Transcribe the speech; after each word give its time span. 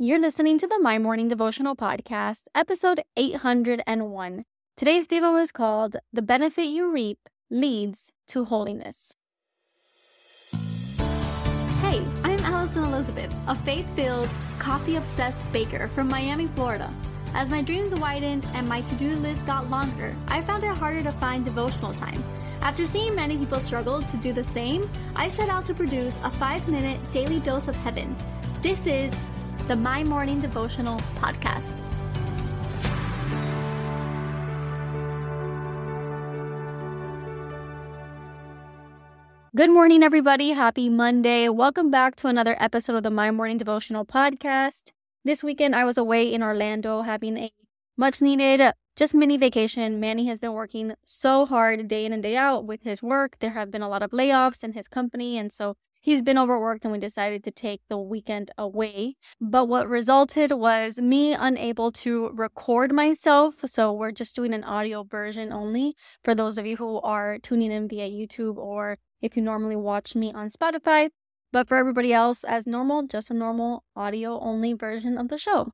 You're 0.00 0.20
listening 0.20 0.58
to 0.58 0.68
the 0.68 0.78
My 0.78 0.96
Morning 1.00 1.26
Devotional 1.26 1.74
Podcast, 1.74 2.42
episode 2.54 3.02
801. 3.16 4.44
Today's 4.76 5.08
Devo 5.08 5.42
is 5.42 5.50
called 5.50 5.96
The 6.12 6.22
Benefit 6.22 6.66
You 6.66 6.88
Reap 6.88 7.18
Leads 7.50 8.12
to 8.28 8.44
Holiness. 8.44 9.16
Hey, 10.52 12.00
I'm 12.22 12.38
Alison 12.44 12.84
Elizabeth, 12.84 13.34
a 13.48 13.56
faith 13.56 13.92
filled, 13.96 14.30
coffee 14.60 14.94
obsessed 14.94 15.50
baker 15.50 15.88
from 15.88 16.06
Miami, 16.06 16.46
Florida. 16.46 16.94
As 17.34 17.50
my 17.50 17.60
dreams 17.60 17.92
widened 17.96 18.46
and 18.54 18.68
my 18.68 18.82
to 18.82 18.94
do 18.94 19.16
list 19.16 19.46
got 19.46 19.68
longer, 19.68 20.14
I 20.28 20.42
found 20.42 20.62
it 20.62 20.76
harder 20.76 21.02
to 21.02 21.10
find 21.10 21.44
devotional 21.44 21.92
time. 21.94 22.22
After 22.60 22.86
seeing 22.86 23.16
many 23.16 23.36
people 23.36 23.58
struggle 23.58 24.02
to 24.02 24.16
do 24.18 24.32
the 24.32 24.44
same, 24.44 24.88
I 25.16 25.28
set 25.28 25.48
out 25.48 25.66
to 25.66 25.74
produce 25.74 26.16
a 26.22 26.30
five 26.30 26.68
minute 26.68 27.00
daily 27.10 27.40
dose 27.40 27.66
of 27.66 27.74
heaven. 27.74 28.14
This 28.62 28.86
is 28.86 29.12
the 29.68 29.76
My 29.76 30.02
Morning 30.02 30.40
Devotional 30.40 30.98
Podcast. 31.20 31.82
Good 39.54 39.68
morning, 39.68 40.02
everybody. 40.02 40.52
Happy 40.52 40.88
Monday. 40.88 41.50
Welcome 41.50 41.90
back 41.90 42.16
to 42.16 42.28
another 42.28 42.56
episode 42.58 42.96
of 42.96 43.02
the 43.02 43.10
My 43.10 43.30
Morning 43.30 43.58
Devotional 43.58 44.06
Podcast. 44.06 44.92
This 45.26 45.44
weekend, 45.44 45.76
I 45.76 45.84
was 45.84 45.98
away 45.98 46.32
in 46.32 46.42
Orlando 46.42 47.02
having 47.02 47.36
a 47.36 47.52
much 47.94 48.22
needed 48.22 48.72
just 48.98 49.14
mini 49.14 49.36
vacation. 49.36 50.00
Manny 50.00 50.26
has 50.26 50.40
been 50.40 50.52
working 50.52 50.92
so 51.04 51.46
hard 51.46 51.86
day 51.86 52.04
in 52.04 52.12
and 52.12 52.20
day 52.20 52.36
out 52.36 52.64
with 52.64 52.82
his 52.82 53.00
work. 53.00 53.36
There 53.38 53.50
have 53.50 53.70
been 53.70 53.80
a 53.80 53.88
lot 53.88 54.02
of 54.02 54.10
layoffs 54.10 54.64
in 54.64 54.72
his 54.72 54.88
company. 54.88 55.38
And 55.38 55.52
so 55.52 55.76
he's 56.00 56.20
been 56.20 56.36
overworked 56.36 56.84
and 56.84 56.90
we 56.90 56.98
decided 56.98 57.44
to 57.44 57.52
take 57.52 57.80
the 57.88 57.96
weekend 57.96 58.50
away. 58.58 59.14
But 59.40 59.68
what 59.68 59.88
resulted 59.88 60.50
was 60.50 60.98
me 60.98 61.32
unable 61.32 61.92
to 61.92 62.30
record 62.30 62.92
myself. 62.92 63.54
So 63.66 63.92
we're 63.92 64.10
just 64.10 64.34
doing 64.34 64.52
an 64.52 64.64
audio 64.64 65.04
version 65.04 65.52
only 65.52 65.94
for 66.24 66.34
those 66.34 66.58
of 66.58 66.66
you 66.66 66.76
who 66.76 67.00
are 67.02 67.38
tuning 67.38 67.70
in 67.70 67.86
via 67.86 68.10
YouTube 68.10 68.56
or 68.56 68.98
if 69.22 69.36
you 69.36 69.42
normally 69.42 69.76
watch 69.76 70.16
me 70.16 70.32
on 70.32 70.50
Spotify. 70.50 71.10
But 71.52 71.68
for 71.68 71.76
everybody 71.76 72.12
else, 72.12 72.42
as 72.42 72.66
normal, 72.66 73.04
just 73.04 73.30
a 73.30 73.34
normal 73.34 73.84
audio 73.94 74.40
only 74.40 74.72
version 74.72 75.16
of 75.16 75.28
the 75.28 75.38
show. 75.38 75.70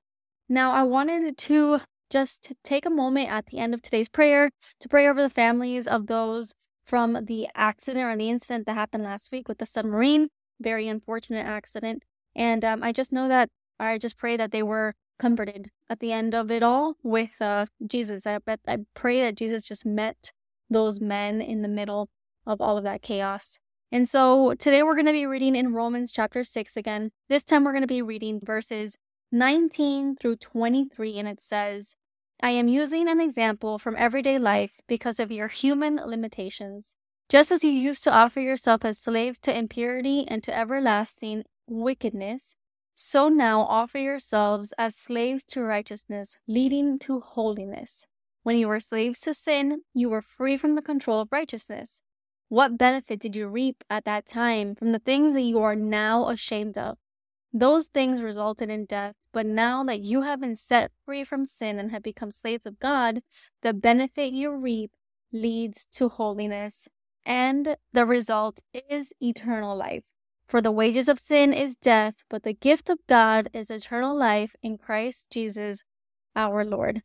Now, 0.47 0.73
I 0.73 0.83
wanted 0.83 1.39
to 1.39 1.81
just 2.15 2.53
take 2.62 2.87
a 2.87 2.91
moment 2.91 3.29
at 3.29 3.47
the 3.47 3.59
end 3.59 3.75
of 3.75 3.83
today's 3.83 4.09
prayer 4.09 4.53
to 4.79 4.89
pray 4.89 5.09
over 5.09 5.20
the 5.20 5.29
families 5.29 5.84
of 5.89 6.07
those 6.07 6.55
from 6.87 7.25
the 7.25 7.48
accident 7.57 8.05
or 8.05 8.17
the 8.17 8.31
incident 8.31 8.67
that 8.67 8.75
happened 8.75 9.03
last 9.03 9.33
week 9.33 9.48
with 9.48 9.59
the 9.59 9.67
submarine. 9.67 10.29
Very 10.61 10.87
unfortunate 10.87 11.45
accident. 11.45 12.05
And 12.37 12.65
um, 12.65 12.85
I 12.85 12.92
just 12.92 13.11
know 13.11 13.27
that 13.27 13.48
I 13.81 13.98
just 13.98 14.17
pray 14.17 14.37
that 14.37 14.53
they 14.53 14.62
were 14.62 14.95
comforted 15.19 15.73
at 15.91 15.98
the 15.98 16.12
end 16.12 16.37
of 16.37 16.53
it 16.53 16.62
all 16.62 16.95
with 17.03 17.42
uh, 17.42 17.67
Jesus. 17.85 18.29
I 18.29 18.39
bet 18.39 18.61
I 18.69 18.79
pray 18.95 19.20
that 19.23 19.35
Jesus 19.35 19.65
just 19.65 19.85
met 19.85 20.31
those 20.70 21.01
men 21.01 21.41
in 21.41 21.62
the 21.62 21.69
middle 21.69 22.11
of 22.47 22.61
all 22.61 22.79
of 22.79 22.85
that 22.85 23.03
chaos. 23.03 23.59
And 23.91 24.09
so 24.09 24.55
today 24.55 24.85
we're 24.85 24.95
going 24.95 25.07
to 25.07 25.12
be 25.12 25.27
reading 25.27 25.57
in 25.57 25.75
Romans 25.75 26.12
chapter 26.12 26.45
6 26.45 26.77
again. 26.77 27.11
This 27.29 27.42
time 27.42 27.65
we're 27.65 27.73
going 27.73 27.83
to 27.83 27.89
be 27.89 28.03
reading 28.03 28.39
verses 28.41 28.97
19 29.33 30.15
through 30.15 30.37
23, 30.37 31.19
and 31.19 31.27
it 31.27 31.41
says, 31.41 31.97
I 32.45 32.50
am 32.50 32.69
using 32.69 33.09
an 33.09 33.23
example 33.23 33.78
from 33.78 33.97
everyday 33.97 34.39
life 34.39 34.83
because 34.87 35.19
of 35.19 35.33
your 35.33 35.48
human 35.48 35.97
limitations. 35.97 36.95
Just 37.31 37.51
as 37.51 37.64
you 37.64 37.70
used 37.70 38.05
to 38.05 38.12
offer 38.12 38.39
yourself 38.39 38.84
as 38.84 38.98
slaves 38.98 39.39
to 39.45 39.59
impurity 39.59 40.27
and 40.28 40.42
to 40.42 40.55
everlasting 40.55 41.45
wickedness, 41.67 42.55
so 42.95 43.31
now 43.31 43.61
offer 43.61 43.97
yourselves 43.97 44.75
as 44.77 44.95
slaves 44.95 45.42
to 45.45 45.62
righteousness, 45.62 46.36
leading 46.47 46.98
to 46.98 47.20
holiness. 47.20 48.05
When 48.42 48.58
you 48.58 48.69
were 48.69 48.79
slaves 48.79 49.20
to 49.20 49.33
sin, 49.33 49.81
you 49.95 50.11
were 50.11 50.20
free 50.20 50.58
from 50.58 50.75
the 50.75 50.83
control 50.83 51.23
of 51.23 51.33
righteousness. 51.33 52.03
What 52.51 52.77
benefit 52.77 53.20
did 53.20 53.35
you 53.35 53.48
reap 53.48 53.83
at 53.89 54.05
that 54.05 54.27
time 54.27 54.74
from 54.74 54.92
the 54.92 54.98
things 54.98 55.35
that 55.35 55.40
you 55.40 55.61
are 55.61 55.74
now 55.74 56.29
ashamed 56.29 56.77
of? 56.77 56.98
Those 57.57 57.87
things 57.87 58.20
resulted 58.20 58.69
in 58.69 58.85
death, 58.85 59.15
but 59.33 59.47
now 59.47 59.85
that 59.85 60.01
you 60.01 60.23
have 60.23 60.41
been 60.41 60.57
set 60.57 60.91
free 61.05 61.23
from 61.23 61.47
sin 61.47 61.79
and 61.79 61.92
have 61.92 62.03
become 62.03 62.33
slaves 62.33 62.67
of 62.67 62.81
God, 62.81 63.23
the 63.63 63.73
benefit 63.73 64.33
you 64.33 64.53
reap 64.53 64.91
leads 65.33 65.87
to 65.93 66.09
holiness, 66.09 66.89
and 67.25 67.77
the 67.93 68.07
result 68.07 68.61
is 68.91 69.13
eternal 69.23 69.77
life. 69.77 70.11
For 70.48 70.61
the 70.61 70.73
wages 70.73 71.09
of 71.09 71.20
sin 71.20 71.53
is 71.55 71.77
death, 71.77 72.25
but 72.29 72.43
the 72.43 72.55
gift 72.55 72.91
of 72.91 72.98
God 73.09 73.48
is 73.55 73.70
eternal 73.70 74.17
life 74.17 74.57
in 74.61 74.77
Christ 74.77 75.31
Jesus 75.31 75.85
our 76.35 76.64
Lord. 76.64 77.03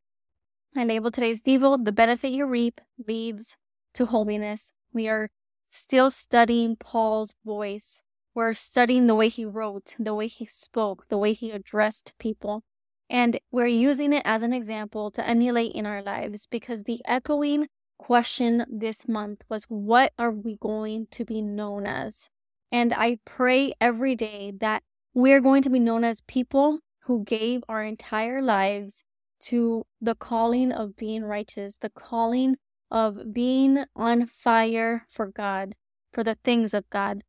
I 0.76 0.84
label 0.84 1.12
today's 1.12 1.42
Devo, 1.42 1.86
the 1.86 1.92
benefit 1.92 2.32
you 2.32 2.48
reap 2.48 2.82
leads 3.08 3.56
to 3.94 4.08
holiness. 4.08 4.72
We 4.92 5.08
are 5.08 5.30
still 5.68 6.09
studying 6.09 6.76
Paul's 6.76 7.36
voice 7.46 8.02
we're 8.34 8.53
studying 8.53 9.07
the 9.07 9.16
way 9.16 9.29
he 9.29 9.45
wrote, 9.45 9.95
the 10.00 10.13
way 10.13 10.28
he 10.28 10.45
spoke, 10.45 11.07
the 11.09 11.17
way 11.17 11.34
he 11.34 11.51
addressed 11.51 12.13
people. 12.19 12.63
And 13.09 13.40
we're 13.51 13.67
using 13.67 14.13
it 14.13 14.22
as 14.23 14.44
an 14.44 14.53
example 14.53 15.09
to 15.12 15.28
emulate 15.28 15.73
in 15.73 15.85
our 15.85 16.01
lives 16.01 16.47
because 16.50 16.84
the 16.84 17.01
echoing 17.06 17.67
question 17.97 18.66
this 18.69 19.07
month 19.07 19.44
was 19.50 19.66
what 19.66 20.13
are 20.17 20.31
we 20.31 20.56
going 20.56 21.07
to 21.12 21.25
be 21.25 21.41
known 21.41 21.85
as? 21.85 22.29
And 22.72 22.94
I 22.94 23.19
pray 23.25 23.73
every 23.81 24.16
day 24.16 24.53
that 24.59 24.84
we're 25.13 25.41
going 25.41 25.63
to 25.63 25.69
be 25.69 25.79
known 25.79 26.03
as 26.03 26.22
people 26.22 26.79
who 27.03 27.23
gave 27.23 27.63
our 27.67 27.84
entire 27.84 28.41
lives 28.41 29.03
to 29.41 29.85
the 30.00 30.16
calling 30.16 30.72
of 30.72 30.96
being 30.96 31.23
righteous, 31.23 31.78
the 31.78 31.90
calling 31.90 32.57
of 32.91 33.34
being 33.34 33.85
on 33.96 34.25
fire 34.28 35.06
for 35.09 35.28
God, 35.28 35.75
for 36.13 36.23
the 36.23 36.38
things 36.44 36.73
of 36.73 36.90
God. 36.90 37.23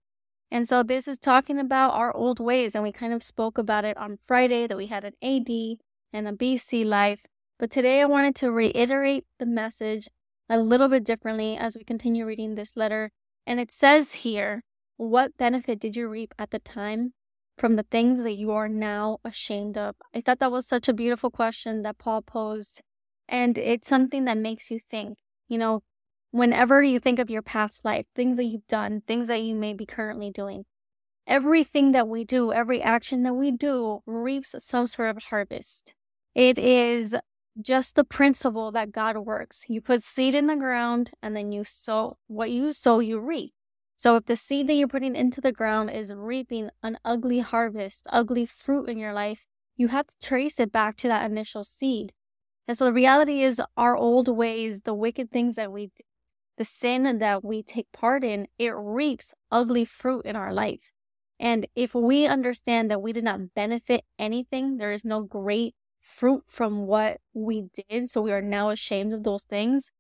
And 0.51 0.69
so 0.69 0.83
this 0.83 1.07
is 1.07 1.19
talking 1.19 1.59
about 1.59 1.95
our 1.95 2.15
old 2.15 2.41
ways. 2.41 2.75
And 2.75 2.83
we 2.83 2.93
kind 2.93 3.13
of 3.13 3.23
spoke 3.23 3.57
about 3.57 3.85
it 3.85 3.97
on 3.97 4.19
Friday 4.27 4.67
that 4.67 4.77
we 4.77 4.87
had 4.87 5.05
an 5.05 5.15
AD 5.23 5.79
and 6.13 6.29
a 6.29 6.33
BC 6.33 6.85
life. 6.85 7.27
But 7.59 7.71
today 7.71 8.01
I 8.01 8.07
wanted 8.07 8.35
to 8.37 8.51
reiterate 8.51 9.27
the 9.39 9.47
message 9.47 10.09
a 10.49 10.59
little 10.59 10.89
bit 10.89 11.05
differently 11.05 11.57
as 11.57 11.77
we 11.77 11.85
continue 11.85 12.27
reading 12.27 12.55
this 12.55 12.77
letter. 12.77 13.13
And 13.47 13.61
it 13.61 13.71
says 13.71 14.15
here, 14.15 14.65
What 14.97 15.37
benefit 15.37 15.79
did 15.79 15.95
you 15.95 16.09
reap 16.09 16.35
at 16.39 16.51
the 16.51 16.59
time 16.59 17.13
from 17.57 17.77
the 17.77 17.85
things 17.85 18.23
that 18.25 18.33
you 18.33 18.51
are 18.51 18.69
now 18.69 19.19
ashamed 19.25 19.79
of? 19.79 19.95
I 20.15 20.21
thought 20.21 20.41
that 20.41 20.51
was 20.51 20.67
such 20.67 20.89
a 20.89 20.93
beautiful 20.93 21.31
question 21.31 21.83
that 21.83 21.99
Paul 21.99 22.23
posed. 22.23 22.83
And 23.29 23.57
it's 23.57 23.87
something 23.87 24.25
that 24.25 24.39
makes 24.39 24.71
you 24.73 24.81
think, 24.91 25.19
you 25.49 25.59
know, 25.59 25.83
whenever 26.31 26.83
you 26.83 26.99
think 26.99 27.19
of 27.19 27.31
your 27.31 27.43
past 27.43 27.85
life, 27.85 28.07
things 28.15 28.37
that 28.37 28.45
you've 28.45 28.67
done, 28.67 29.03
things 29.07 29.29
that 29.29 29.43
you 29.43 29.55
may 29.55 29.73
be 29.73 29.87
currently 29.87 30.31
doing, 30.31 30.65
everything 31.27 31.93
that 31.93 32.09
we 32.09 32.25
do, 32.25 32.53
every 32.53 32.83
action 32.83 33.23
that 33.23 33.35
we 33.35 33.51
do 33.51 34.01
reaps 34.07 34.55
some 34.59 34.87
sort 34.87 35.17
of 35.17 35.25
harvest. 35.25 35.95
It 36.35 36.59
is 36.59 37.17
just 37.61 37.95
the 37.95 38.05
principle 38.05 38.71
that 38.73 38.93
God 38.93 39.17
works. 39.19 39.65
You 39.69 39.81
put 39.81 40.03
seed 40.03 40.35
in 40.35 40.47
the 40.47 40.57
ground 40.57 41.11
and 41.23 41.37
then 41.37 41.53
you 41.53 41.65
sow 41.65 42.19
what 42.27 42.51
you 42.51 42.73
sow, 42.73 43.01
you 43.01 43.19
reap. 43.19 43.53
So 43.97 44.17
if 44.17 44.25
the 44.25 44.37
seed 44.37 44.67
that 44.69 44.75
you're 44.75 44.89
putting 44.89 45.15
into 45.15 45.41
the 45.41 45.53
ground 45.53 45.91
is 45.91 46.15
reaping 46.15 46.71
an 46.83 46.97
ugly 47.05 47.41
harvest, 47.41 48.07
ugly 48.11 48.47
fruit 48.47 48.89
in 48.89 48.97
your 48.97 49.13
life, 49.13 49.47
you 49.77 49.89
have 49.89 50.07
to 50.07 50.15
trace 50.23 50.59
it 50.59 50.73
back 50.73 50.97
to 50.99 51.09
that 51.09 51.31
initial 51.31 51.65
seed. 51.65 52.13
And 52.67 52.79
so 52.79 52.87
the 52.87 52.93
reality 52.93 53.43
is 53.43 53.61
our 53.77 53.97
old 53.97 54.29
ways, 54.29 54.83
the 54.83 54.95
wicked 54.95 55.31
things 55.31 55.57
that 55.57 55.73
we 55.73 55.91
the 56.61 56.65
sin 56.67 57.21
that 57.21 57.43
we 57.43 57.63
take 57.63 57.91
part 57.91 58.23
in, 58.23 58.47
it 58.59 58.75
reaps 58.77 59.33
ugly 59.51 59.87
fruit 59.87 60.27
in 60.27 60.37
our 60.37 60.53
life. 60.53 60.93
And 61.39 61.67
if 61.75 61.95
we 61.95 62.27
understand 62.27 62.91
that 62.91 63.01
we 63.01 63.15
did 63.15 63.25
not 63.25 63.55
benefit 63.55 64.05
anything, 64.19 64.77
there 64.77 64.93
is 64.93 65.03
no 65.03 65.23
great 65.23 65.75
fruit 66.03 66.43
from 66.47 66.87
what 66.87 67.17
we 67.33 67.71
did, 67.89 68.11
so 68.11 68.21
we 68.21 68.31
are 68.31 68.43
now 68.43 68.69
ashamed 68.69 69.15
of 69.15 69.23
those 69.23 69.45
things. 69.45 69.91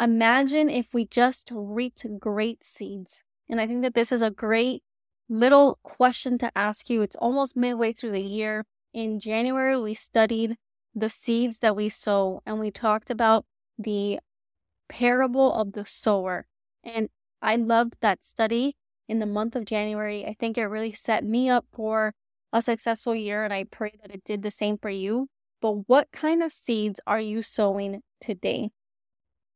Imagine 0.00 0.68
if 0.68 0.92
we 0.92 1.06
just 1.06 1.52
reaped 1.54 2.04
great 2.18 2.64
seeds. 2.64 3.22
And 3.48 3.60
I 3.60 3.68
think 3.68 3.82
that 3.82 3.94
this 3.94 4.10
is 4.10 4.20
a 4.20 4.32
great 4.32 4.82
little 5.28 5.78
question 5.84 6.38
to 6.38 6.50
ask 6.58 6.90
you. 6.90 7.02
It's 7.02 7.14
almost 7.14 7.56
midway 7.56 7.92
through 7.92 8.10
the 8.10 8.20
year. 8.20 8.64
In 8.92 9.20
January, 9.20 9.80
we 9.80 9.94
studied 9.94 10.56
the 10.92 11.08
seeds 11.08 11.60
that 11.60 11.76
we 11.76 11.88
sow 11.88 12.42
and 12.44 12.58
we 12.58 12.72
talked 12.72 13.10
about 13.10 13.44
the 13.78 14.18
parable 14.90 15.54
of 15.54 15.72
the 15.72 15.86
sower. 15.86 16.46
And 16.84 17.08
I 17.40 17.56
loved 17.56 17.96
that 18.00 18.22
study 18.22 18.76
in 19.08 19.20
the 19.20 19.26
month 19.26 19.56
of 19.56 19.64
January. 19.64 20.26
I 20.26 20.34
think 20.38 20.58
it 20.58 20.66
really 20.66 20.92
set 20.92 21.24
me 21.24 21.48
up 21.48 21.64
for 21.72 22.12
a 22.52 22.60
successful 22.60 23.14
year, 23.14 23.44
and 23.44 23.54
I 23.54 23.64
pray 23.64 23.94
that 24.02 24.12
it 24.12 24.24
did 24.24 24.42
the 24.42 24.50
same 24.50 24.76
for 24.76 24.90
you. 24.90 25.28
But 25.62 25.88
what 25.88 26.08
kind 26.12 26.42
of 26.42 26.52
seeds 26.52 27.00
are 27.06 27.20
you 27.20 27.42
sowing 27.42 28.02
today? 28.20 28.70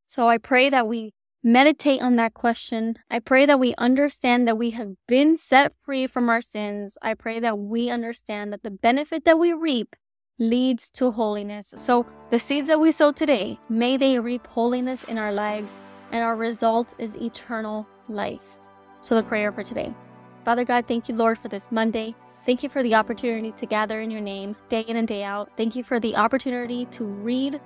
So 0.06 0.28
I 0.28 0.38
pray 0.38 0.70
that 0.70 0.86
we 0.86 1.12
meditate 1.42 2.00
on 2.00 2.16
that 2.16 2.34
question. 2.34 2.96
I 3.10 3.18
pray 3.18 3.46
that 3.46 3.60
we 3.60 3.74
understand 3.76 4.46
that 4.46 4.56
we 4.58 4.70
have 4.70 4.94
been 5.08 5.36
set 5.36 5.72
free 5.82 6.06
from 6.06 6.28
our 6.28 6.40
sins. 6.40 6.96
I 7.02 7.14
pray 7.14 7.40
that 7.40 7.58
we 7.58 7.90
understand 7.90 8.52
that 8.52 8.62
the 8.62 8.70
benefit 8.70 9.24
that 9.24 9.38
we 9.38 9.52
reap 9.52 9.96
leads 10.38 10.90
to 10.90 11.10
holiness. 11.10 11.72
So 11.76 12.06
the 12.30 12.38
seeds 12.38 12.68
that 12.68 12.80
we 12.80 12.92
sow 12.92 13.12
today, 13.12 13.58
may 13.68 13.96
they 13.96 14.18
reap 14.18 14.46
holiness 14.46 15.04
in 15.04 15.18
our 15.18 15.32
lives, 15.32 15.78
and 16.12 16.24
our 16.24 16.36
result 16.36 16.94
is 16.98 17.16
eternal 17.16 17.86
life. 18.08 18.60
So 19.00 19.14
the 19.14 19.22
prayer 19.22 19.52
for 19.52 19.62
today. 19.62 19.94
Father 20.44 20.64
God, 20.64 20.86
thank 20.86 21.08
you, 21.08 21.14
Lord, 21.14 21.38
for 21.38 21.48
this 21.48 21.70
Monday. 21.70 22.14
Thank 22.46 22.62
you 22.62 22.68
for 22.68 22.82
the 22.82 22.94
opportunity 22.94 23.52
to 23.52 23.66
gather 23.66 24.00
in 24.00 24.10
your 24.10 24.20
name 24.20 24.54
day 24.68 24.82
in 24.82 24.96
and 24.96 25.08
day 25.08 25.22
out. 25.22 25.50
Thank 25.56 25.76
you 25.76 25.82
for 25.82 25.98
the 25.98 26.16
opportunity 26.16 26.84
to 26.86 27.04
read 27.04 27.60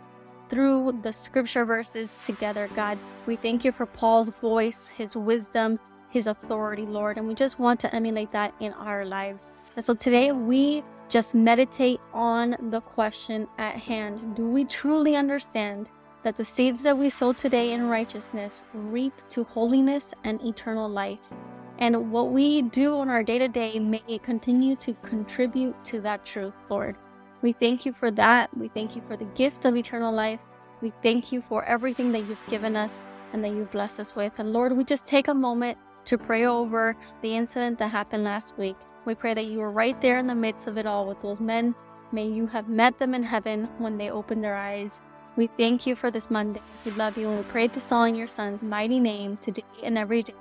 through 0.49 1.00
the 1.03 1.12
scripture 1.12 1.65
verses 1.65 2.17
together, 2.23 2.70
God. 2.76 2.99
We 3.26 3.37
thank 3.37 3.65
you 3.65 3.73
for 3.73 3.87
Paul's 3.87 4.31
voice, 4.31 4.87
his 4.87 5.17
wisdom, 5.17 5.79
his 6.11 6.26
authority, 6.26 6.87
Lord, 6.87 7.19
and 7.19 7.26
we 7.26 7.35
just 7.35 7.59
want 7.59 7.81
to 7.81 7.94
emulate 7.94 8.32
that 8.32 8.55
in 8.61 8.73
our 8.75 9.05
lives. 9.05 9.50
And 9.76 9.85
so 9.85 9.94
today 9.94 10.32
we 10.32 10.82
just 11.08 11.34
meditate 11.34 12.00
on 12.12 12.56
the 12.70 12.81
question 12.81 13.49
at 13.58 13.76
hand 13.76 14.34
Do 14.34 14.49
we 14.49 14.64
truly 14.64 15.16
understand 15.16 15.90
that 16.22 16.37
the 16.37 16.44
seeds 16.44 16.82
that 16.82 16.99
we 16.99 17.10
sow 17.10 17.32
today 17.32 17.72
in 17.72 17.88
righteousness 17.88 18.60
reap 18.75 19.14
to 19.31 19.44
holiness 19.44 20.12
and 20.25 20.43
eternal 20.43 20.88
life? 20.88 21.32
And 21.78 22.10
what 22.10 22.32
we 22.32 22.62
do 22.62 22.96
on 22.96 23.08
our 23.08 23.22
day 23.22 23.38
to 23.38 23.49
day 23.49 23.78
may 23.78 24.19
continue 24.22 24.75
to 24.76 24.94
contribute 24.94 25.82
to 25.84 26.00
that 26.00 26.25
truth, 26.25 26.55
Lord. 26.69 26.96
We 27.40 27.52
thank 27.52 27.87
you 27.87 27.93
for 27.93 28.10
that. 28.10 28.55
We 28.56 28.69
thank 28.69 28.96
you 28.96 29.02
for 29.06 29.16
the 29.16 29.25
gift 29.26 29.64
of 29.64 29.76
eternal 29.76 30.12
life. 30.12 30.40
We 30.81 30.93
thank 31.02 31.31
you 31.31 31.40
for 31.40 31.64
everything 31.64 32.10
that 32.12 32.20
you've 32.20 32.46
given 32.49 32.75
us 32.75 33.06
and 33.32 33.44
that 33.44 33.50
you've 33.50 33.70
blessed 33.70 34.00
us 34.00 34.16
with. 34.16 34.32
And 34.38 34.52
Lord, 34.52 34.76
we 34.76 34.84
just 34.84 35.06
take 35.06 35.28
a 35.28 35.34
moment 35.34 35.78
to 36.06 36.19
pray 36.19 36.46
over 36.46 36.96
the 37.22 37.37
incident 37.37 37.78
that 37.78 37.88
happened 37.88 38.25
last 38.25 38.58
week. 38.58 38.76
We 39.08 39.14
pray 39.14 39.32
that 39.32 39.46
you 39.46 39.60
were 39.60 39.70
right 39.70 39.99
there 40.02 40.19
in 40.19 40.26
the 40.26 40.34
midst 40.34 40.66
of 40.66 40.76
it 40.76 40.84
all 40.84 41.06
with 41.06 41.22
those 41.22 41.40
men. 41.40 41.75
May 42.12 42.26
you 42.26 42.46
have 42.49 42.69
met 42.69 42.99
them 42.99 43.14
in 43.14 43.22
heaven 43.22 43.66
when 43.78 43.96
they 43.96 44.10
opened 44.10 44.44
their 44.44 44.55
eyes. 44.55 45.00
We 45.34 45.46
thank 45.46 45.87
you 45.87 45.96
for 45.96 46.10
this 46.10 46.31
Monday. 46.31 46.60
We 46.84 46.90
love 46.90 47.16
you 47.16 47.26
and 47.31 47.38
we 47.38 47.44
pray 47.44 47.69
this 47.69 47.90
all 47.90 48.05
in 48.05 48.14
your 48.14 48.26
son's 48.28 48.62
mighty 48.62 49.00
name 49.00 49.38
today 49.40 49.64
and 49.82 49.96
every 49.96 50.25
day. 50.25 50.34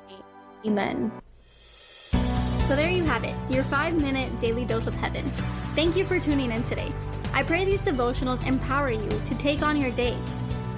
Amen. 0.66 1.14
So 2.66 2.76
there 2.76 2.90
you 2.90 3.04
have 3.04 3.24
it, 3.24 3.36
your 3.50 3.64
five 3.64 4.02
minute 4.02 4.38
daily 4.42 4.66
dose 4.66 4.88
of 4.88 4.96
heaven. 4.96 5.24
Thank 5.74 5.96
you 5.96 6.04
for 6.04 6.20
tuning 6.20 6.52
in 6.52 6.62
today. 6.64 6.92
I 7.32 7.44
pray 7.44 7.64
these 7.64 7.80
devotionals 7.80 8.46
empower 8.46 8.92
you 8.92 9.10
to 9.10 9.36
take 9.36 9.62
on 9.62 9.80
your 9.80 9.92
day. 9.92 10.18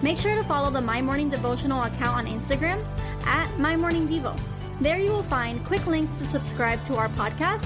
Make 0.03 0.19
sure 0.19 0.35
to 0.35 0.43
follow 0.43 0.69
the 0.69 0.79
My 0.79 1.01
Morning 1.01 1.27
Devotional 1.27 1.81
account 1.81 2.19
on 2.19 2.27
Instagram 2.27 2.85
at 3.25 3.49
My 3.57 3.75
Morning 3.75 4.07
Devo. 4.07 4.39
There 4.79 4.99
you 4.99 5.11
will 5.11 5.23
find 5.23 5.65
quick 5.65 5.87
links 5.87 6.19
to 6.19 6.25
subscribe 6.25 6.85
to 6.85 6.95
our 6.95 7.09
podcast 7.09 7.65